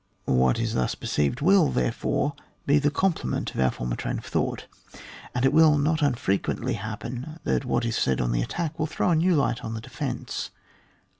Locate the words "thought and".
4.25-5.45